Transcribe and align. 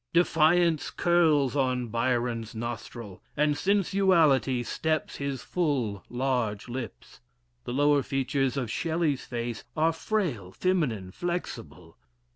Defiance 0.13 0.89
curls 0.89 1.55
on 1.55 1.89
Byron's 1.89 2.55
nostril, 2.55 3.21
and 3.37 3.55
sensuality 3.55 4.63
steps 4.63 5.17
his 5.17 5.43
full 5.43 6.03
large 6.09 6.67
lips. 6.67 7.21
The 7.65 7.73
lower 7.73 8.01
features 8.01 8.57
of 8.57 8.71
Shelley's 8.71 9.25
face 9.25 9.63
are 9.77 9.93
frail, 9.93 10.53
feminine, 10.53 11.11
flexible. 11.11 11.99